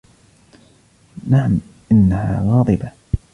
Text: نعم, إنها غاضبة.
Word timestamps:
نعم, 1.27 1.59
إنها 1.91 2.41
غاضبة. 2.43 2.91